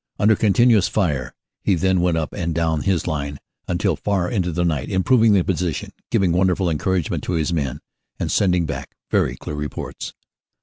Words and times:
Under 0.17 0.35
continuous 0.35 0.87
fire 0.87 1.31
he 1.63 1.75
then 1.75 2.01
went 2.01 2.17
up 2.17 2.33
and 2.33 2.55
down 2.55 2.81
his 2.81 3.05
line 3.05 3.37
until 3.67 3.95
far 3.95 4.31
into 4.31 4.51
the 4.51 4.65
night, 4.65 4.89
improving 4.89 5.33
the 5.33 5.43
position, 5.43 5.91
giving 6.09 6.31
wonderful 6.31 6.71
encouragement 6.71 7.23
to 7.25 7.33
his 7.33 7.53
men, 7.53 7.81
and 8.19 8.31
sending 8.31 8.65
back 8.65 8.95
very 9.11 9.35
clear 9.35 9.55
reports. 9.55 10.15